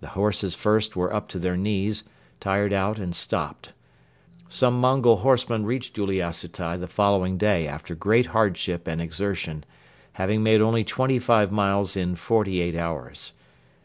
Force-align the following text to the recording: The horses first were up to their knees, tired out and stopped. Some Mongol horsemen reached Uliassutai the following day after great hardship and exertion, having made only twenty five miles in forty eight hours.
The 0.00 0.08
horses 0.18 0.56
first 0.56 0.96
were 0.96 1.14
up 1.14 1.28
to 1.28 1.38
their 1.38 1.56
knees, 1.56 2.02
tired 2.40 2.72
out 2.72 2.98
and 2.98 3.14
stopped. 3.14 3.72
Some 4.48 4.80
Mongol 4.80 5.18
horsemen 5.18 5.64
reached 5.64 5.94
Uliassutai 5.94 6.76
the 6.80 6.88
following 6.88 7.36
day 7.38 7.68
after 7.68 7.94
great 7.94 8.26
hardship 8.34 8.88
and 8.88 9.00
exertion, 9.00 9.62
having 10.14 10.42
made 10.42 10.60
only 10.60 10.82
twenty 10.82 11.20
five 11.20 11.52
miles 11.52 11.96
in 11.96 12.16
forty 12.16 12.60
eight 12.60 12.74
hours. 12.74 13.30